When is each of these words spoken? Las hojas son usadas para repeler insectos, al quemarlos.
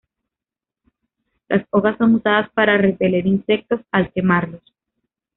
Las 1.47 1.63
hojas 1.69 1.95
son 1.99 2.15
usadas 2.15 2.49
para 2.55 2.75
repeler 2.75 3.27
insectos, 3.27 3.81
al 3.91 4.11
quemarlos. 4.11 4.63